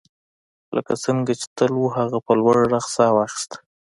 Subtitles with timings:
[0.75, 3.57] لکه څنګه چې تل وو هغه په لوړ غږ ساه واخیسته